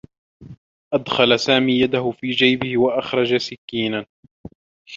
[0.93, 4.05] أدخل سامي يده في جيبه و أخرج سكّينا.